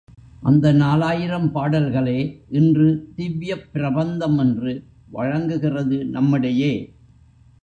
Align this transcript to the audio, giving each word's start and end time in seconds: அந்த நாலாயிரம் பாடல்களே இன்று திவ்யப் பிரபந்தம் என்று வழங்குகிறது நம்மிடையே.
அந்த 0.41 0.71
நாலாயிரம் 0.71 1.51
பாடல்களே 1.51 2.17
இன்று 2.49 2.87
திவ்யப் 3.15 3.67
பிரபந்தம் 3.73 4.37
என்று 4.37 4.73
வழங்குகிறது 5.09 6.05
நம்மிடையே. 6.05 6.73